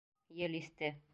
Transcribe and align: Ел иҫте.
Ел 0.39 0.57
иҫте. 0.61 0.91